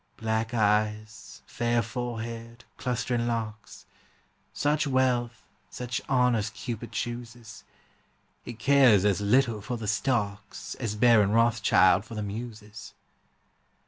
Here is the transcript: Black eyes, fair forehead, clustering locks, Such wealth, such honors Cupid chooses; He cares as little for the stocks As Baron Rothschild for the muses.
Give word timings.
Black 0.17 0.51
eyes, 0.51 1.43
fair 1.45 1.83
forehead, 1.83 2.65
clustering 2.75 3.27
locks, 3.27 3.85
Such 4.51 4.87
wealth, 4.87 5.45
such 5.69 6.01
honors 6.09 6.49
Cupid 6.49 6.91
chooses; 6.91 7.63
He 8.41 8.55
cares 8.55 9.05
as 9.05 9.21
little 9.21 9.61
for 9.61 9.77
the 9.77 9.87
stocks 9.87 10.73
As 10.79 10.95
Baron 10.95 11.29
Rothschild 11.33 12.03
for 12.03 12.15
the 12.15 12.23
muses. 12.23 12.95